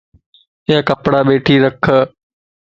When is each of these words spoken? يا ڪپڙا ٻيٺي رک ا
يا 0.69 0.77
ڪپڙا 0.87 1.19
ٻيٺي 1.27 1.55
رک 1.63 1.83
ا 1.97 1.97